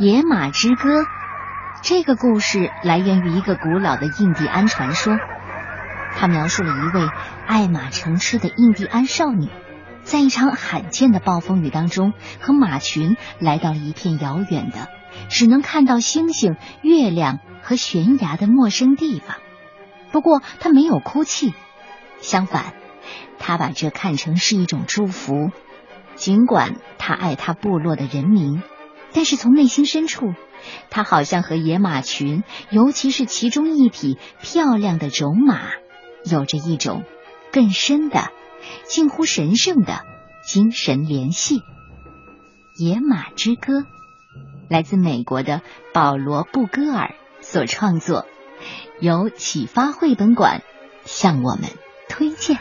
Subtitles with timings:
[0.00, 1.00] 野马之歌》
[1.82, 5.16] 这个故事来源于一个古老的印第安传说，
[6.14, 7.08] 它描述了一位
[7.48, 9.48] 爱马成痴的印第安少女，
[10.04, 14.86] 在一场罕见的暴风雨当中，和马群来到了一片遥远的、
[15.30, 19.38] 只能看到星星、月亮和悬崖的陌生地方。
[20.12, 21.54] 不过，她没有哭泣，
[22.20, 22.66] 相反，
[23.40, 25.50] 她把这看成是一种祝福。
[26.14, 28.62] 尽管她爱她部落的人民。
[29.12, 30.34] 但是从内心深处，
[30.90, 35.60] 他好像和野马群，尤其是其中一匹漂亮的种马，
[36.24, 37.04] 有着一种
[37.52, 38.30] 更深的、
[38.84, 40.00] 近乎神圣的
[40.44, 41.58] 精神联系。
[42.76, 43.80] 《野马之歌》
[44.68, 48.26] 来自美国的保罗·布戈尔所创作，
[49.00, 50.62] 由启发绘本馆
[51.04, 51.70] 向我们
[52.08, 52.58] 推荐。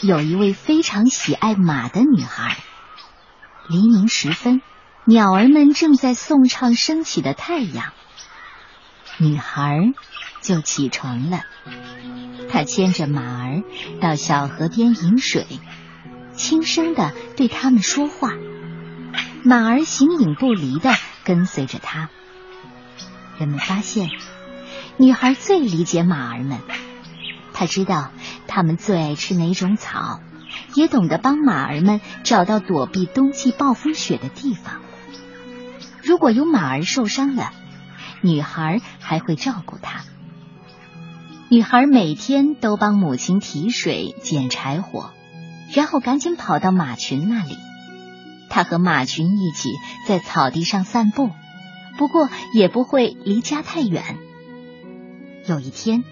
[0.00, 2.56] 有一位非常喜爱马的女孩。
[3.68, 4.62] 黎明时分，
[5.04, 7.92] 鸟儿们正在颂唱升起的太阳，
[9.18, 9.92] 女孩
[10.40, 11.40] 就起床了。
[12.48, 13.62] 她牵着马儿
[14.00, 15.46] 到小河边饮水，
[16.32, 18.30] 轻声的对他们说话。
[19.44, 22.08] 马儿形影不离的跟随着她。
[23.36, 24.08] 人们发现，
[24.96, 26.60] 女孩最理解马儿们。
[27.52, 28.12] 她知道。
[28.48, 30.20] 他们最爱吃哪种草，
[30.74, 34.80] 也懂得帮马儿们找到躲避冬季暴风雪的地方。
[36.02, 37.52] 如果有马儿受伤了，
[38.22, 40.02] 女孩还会照顾它。
[41.50, 45.10] 女孩每天都帮母亲提水、捡柴火，
[45.72, 47.56] 然后赶紧跑到马群那里。
[48.50, 49.68] 她和马群一起
[50.06, 51.30] 在草地上散步，
[51.98, 54.16] 不过也不会离家太远。
[55.46, 56.04] 有一天，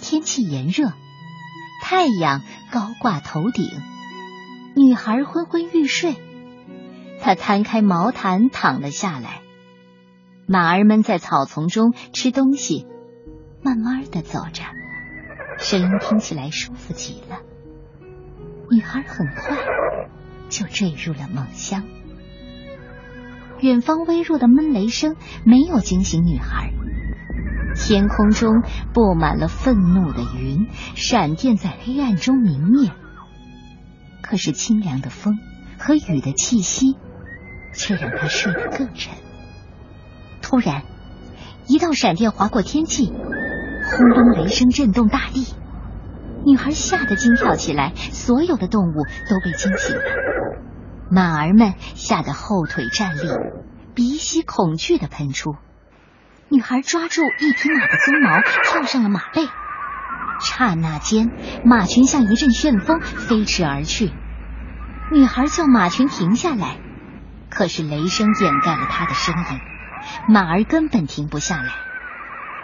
[0.00, 0.92] 天气炎热。
[1.86, 2.40] 太阳
[2.72, 3.68] 高挂头顶，
[4.74, 6.16] 女孩昏昏欲睡。
[7.20, 9.42] 她摊开毛毯躺了下来。
[10.46, 12.86] 马儿们在草丛中吃东西，
[13.62, 14.62] 慢慢的走着，
[15.58, 17.40] 声音听起来舒服极了。
[18.70, 19.58] 女孩很快
[20.48, 21.84] 就坠入了梦乡。
[23.60, 26.72] 远方微弱的闷雷声没有惊醒女孩。
[27.74, 28.62] 天空中
[28.92, 32.90] 布满了愤怒的云，闪电在黑暗中明灭。
[34.22, 35.38] 可是清凉的风
[35.78, 36.96] 和雨的气息，
[37.74, 39.12] 却让他睡得更沉。
[40.40, 40.82] 突然，
[41.66, 45.54] 一道闪电划过天际，轰隆雷声震动大地，
[46.46, 50.02] 女孩吓得惊跳起来，所有的动物都被惊醒了。
[51.10, 53.28] 马儿们吓得后腿站立，
[53.94, 55.54] 鼻息恐惧的喷出。
[56.50, 59.48] 女孩抓住一匹马的鬃毛，跳上了马背。
[60.40, 61.30] 刹那间，
[61.64, 64.12] 马群像一阵旋风飞驰而去。
[65.10, 66.76] 女孩叫马群停下来，
[67.50, 69.60] 可是雷声掩盖了她的声音，
[70.28, 71.72] 马儿根本停不下来。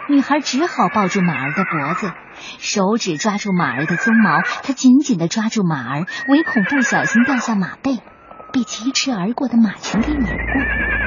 [0.09, 2.11] 女孩只好抱住马儿的脖子，
[2.59, 7.99] 手指抓住马儿的鬃毛，她紧紧的抓住马儿，唯恐不小心掉下马背，
[8.53, 11.00] 被疾驰而过的马群给碾过。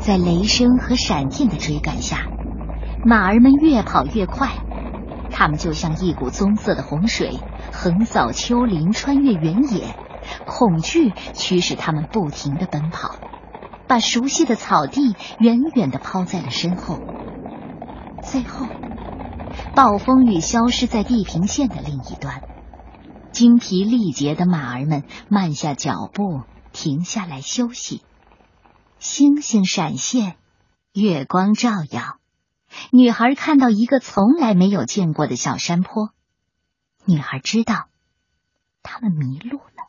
[0.00, 2.26] 在雷声和闪电的追赶下，
[3.04, 4.48] 马儿们越跑越快。
[5.30, 7.38] 它们就像一股棕色的洪水，
[7.72, 9.94] 横扫丘陵，穿越原野。
[10.46, 13.14] 恐惧驱使它们不停的奔跑，
[13.86, 16.98] 把熟悉的草地远远的抛在了身后。
[18.22, 18.66] 最后，
[19.74, 22.42] 暴风雨消失在地平线的另一端。
[23.32, 28.02] 精疲力竭的马儿们慢下脚步，停下来休息。
[29.00, 30.36] 星星闪现，
[30.92, 32.18] 月光照耀。
[32.92, 36.10] 女孩看到一个从来没有见过的小山坡。
[37.06, 37.86] 女孩知道，
[38.82, 39.88] 他们迷路了。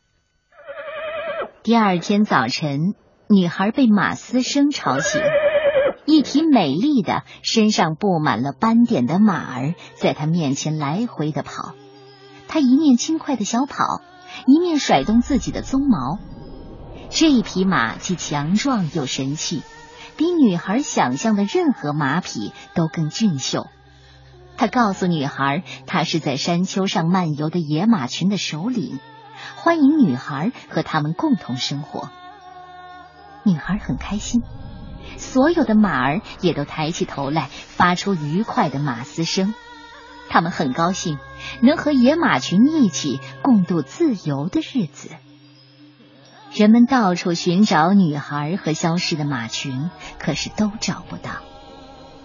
[1.62, 2.94] 第二天早晨，
[3.28, 5.20] 女孩被马嘶声吵醒。
[6.06, 11.74] 一匹美丽的、身上布满了斑点的马儿在她面前来回的跑。
[12.48, 14.00] 她一面轻快的小跑，
[14.46, 16.18] 一面甩动自己的鬃毛。
[17.14, 19.62] 这一匹马既强壮又神气，
[20.16, 23.68] 比女孩想象的任何马匹都更俊秀。
[24.56, 28.98] 他告诉女孩，他是在山丘上漫游的野马群的首领，
[29.56, 32.08] 欢迎女孩和他们共同生活。
[33.44, 34.42] 女孩很开心，
[35.18, 39.54] 所有的马儿也都抬起头来，发出愉快的马嘶声。
[40.30, 41.18] 他们很高兴
[41.60, 45.10] 能和野马群一起共度自由的日子。
[46.54, 49.88] 人们到处寻找女孩和消失的马群，
[50.18, 51.30] 可是都找不到。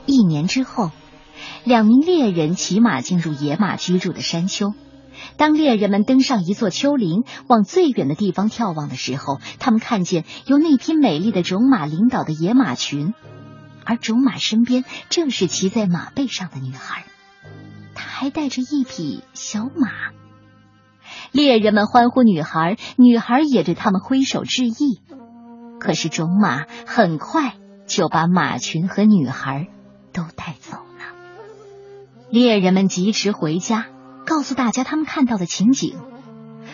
[0.06, 0.92] 一年之后，
[1.64, 4.74] 两名猎人骑马进入野马居住的山丘。
[5.38, 13.14] 当猎人们登上一座丘陵，往最远的地方眺望的时候，他们看见由那匹美丽的种马领导的野马群，
[13.86, 17.06] 而种马身边正是骑在马背上的女孩，
[17.96, 19.90] 她还带着一匹小马。
[21.32, 25.02] 猎人们欢呼女孩，女孩也对他们挥手致意。
[25.80, 27.54] 可是种马很快
[27.86, 29.68] 就把马群和女孩
[30.14, 31.16] 都带走了。
[32.30, 33.86] 猎人们疾驰回家。
[34.30, 35.98] 告诉大家他们看到的情景，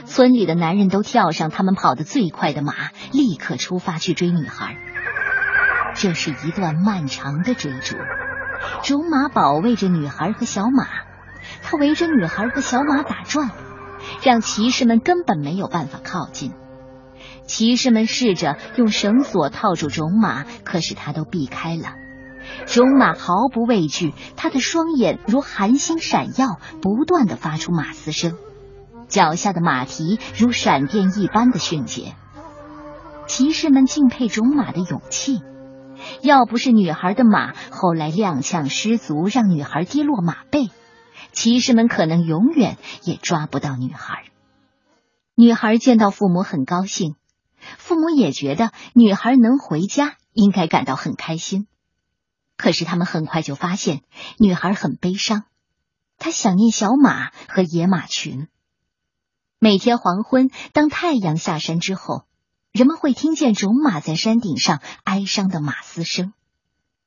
[0.05, 2.73] 村里的男人都跳上他们跑得最快的马，
[3.11, 4.75] 立刻出发去追女孩。
[5.93, 7.95] 这是一段漫长的追逐，
[8.81, 10.87] 种马保卫着女孩和小马，
[11.61, 13.51] 他围着女孩和小马打转，
[14.21, 16.53] 让骑士们根本没有办法靠近。
[17.45, 21.95] 骑士们试着用绳索套住种马，可是他都避开了。
[22.65, 28.37] 种马毫不畏惧，他的双眼如寒星闪耀，不断的发出马嘶声，
[29.07, 32.15] 脚下的马蹄如闪电一般的迅捷。
[33.27, 35.41] 骑士们敬佩种马的勇气，
[36.21, 40.69] 要不是女孩的马后来踉跄失足，让女孩跌落马背，
[41.31, 44.25] 骑士们可能永远也抓不到女孩。
[45.35, 47.15] 女孩见到父母很高兴，
[47.77, 51.67] 父母也觉得女孩能回家应该感到很开心。
[52.55, 54.01] 可是他们很快就发现，
[54.37, 55.45] 女孩很悲伤，
[56.19, 58.47] 她想念小马和野马群。
[59.57, 62.25] 每天黄昏，当太阳下山之后，
[62.71, 66.33] 人们会听见种马在山顶上哀伤的马嘶声，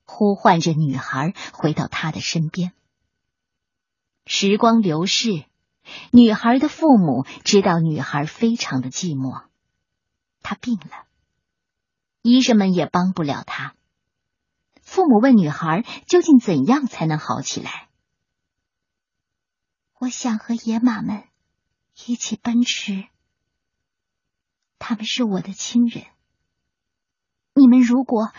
[0.05, 2.73] 呼唤着女孩回到他的身边。
[4.27, 5.45] 时光流逝，
[6.11, 9.45] 女孩的父母知道女孩非常的寂寞，
[10.43, 11.07] 她病了，
[12.23, 13.77] 医生们也帮不了她。
[14.83, 17.89] 父母问女孩：“究竟怎样才能好起来？”
[19.99, 21.25] 我想和野马们
[22.07, 23.07] 一起奔驰，
[24.79, 26.05] 他们是我的亲人。
[27.55, 28.33] 你们如果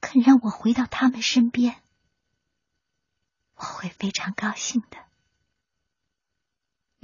[0.00, 1.82] 肯让我回到他们身边，
[3.56, 4.98] 我会非常高兴的。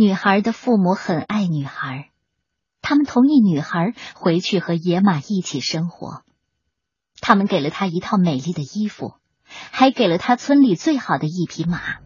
[0.01, 2.09] 女孩的父母很爱女孩，
[2.81, 6.23] 他们同意女孩回去和野马一起生活。
[7.21, 11.99] 他们给了她一套美丽的衣服，还给了她村里最好的一匹马。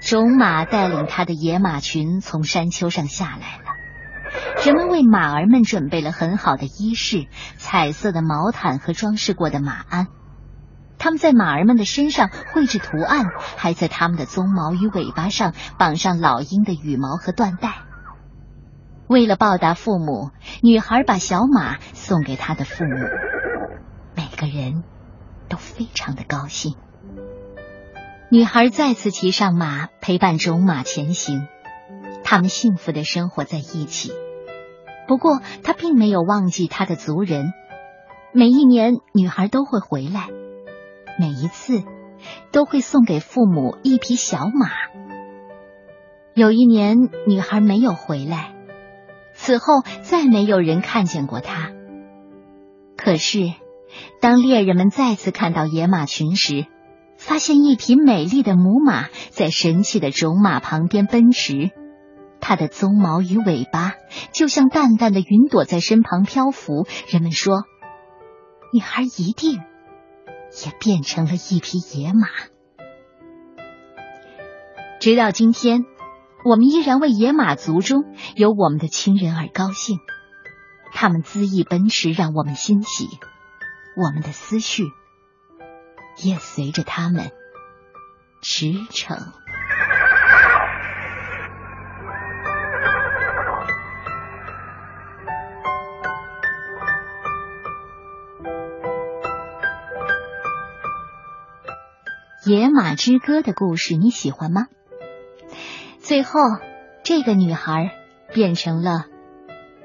[0.00, 7.28] 种马带领他的野马群从山丘上下来了，人们为马儿们准备了很好的衣饰、
[7.58, 10.06] 彩色的毛毯和装饰过的马鞍。
[10.98, 17.74] 他们在马儿们的身上绘制图案，还在他们的鬃毛与尾巴上绑上老鹰的羽毛和缎带。
[19.06, 20.30] 为了报答父母，
[20.62, 22.90] 女孩把小马送给她的父母。
[24.14, 24.82] 每个人
[25.48, 26.74] 都非常的高兴。
[28.30, 31.46] 女孩再次骑上马，陪伴种马前行。
[32.22, 34.12] 他们幸福的生活在一起。
[35.06, 37.54] 不过，她并没有忘记她的族人。
[38.34, 40.28] 每一年，女孩都会回来，
[41.18, 41.82] 每一次
[42.52, 44.68] 都会送给父母一匹小马。
[46.34, 48.54] 有一年，女孩没有回来，
[49.34, 51.72] 此后再没有人看见过她。
[52.96, 53.52] 可是。
[54.20, 56.66] 当猎人们再次看到野马群时，
[57.16, 61.70] 发现一匹美丽的母马在神奇的种马旁边奔驰，
[62.38, 63.94] 它的鬃毛与尾巴
[64.30, 66.86] 就像淡淡的云朵在身旁漂浮。
[67.08, 67.62] 人们说，
[68.74, 69.58] 女孩一定
[70.64, 72.28] 也变成了一匹野马。
[75.00, 75.84] 直到今天，
[76.44, 79.98] 我们依然为野马族中有我们的亲人而高兴，
[80.92, 83.08] 他们恣意奔驰，让我们欣喜。
[83.96, 84.84] 我们的思绪
[86.22, 87.30] 也随着他们
[88.42, 89.16] 驰骋。
[102.46, 104.68] 《野马之歌》的故事你喜欢吗？
[105.98, 106.38] 最后，
[107.02, 107.90] 这个女孩
[108.32, 109.06] 变成了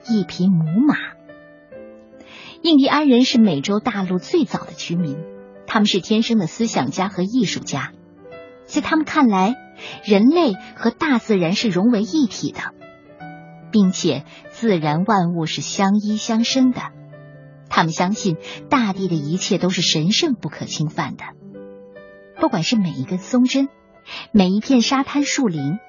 [0.07, 0.95] 一匹母马。
[2.61, 5.17] 印第安人是美洲大陆最早的居民，
[5.65, 7.91] 他们是天生的思想家和艺术家。
[8.65, 9.55] 在他们看来，
[10.05, 12.61] 人类和大自然是融为一体的，
[13.71, 16.81] 并且自然万物是相依相生的。
[17.67, 18.37] 他们相信
[18.69, 21.23] 大地的一切都是神圣不可侵犯的，
[22.43, 23.69] 不管是每一根松针、
[24.33, 25.79] 每一片沙滩树林，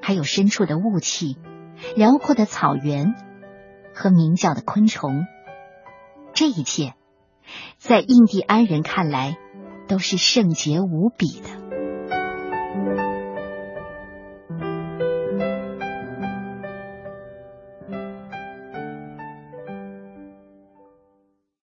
[0.00, 1.36] 还有深处的雾气、
[1.96, 3.16] 辽阔的草原
[3.92, 5.26] 和鸣叫的昆虫。
[6.34, 6.94] 这一切，
[7.78, 9.36] 在印第安人看来
[9.88, 11.61] 都是圣洁无比的。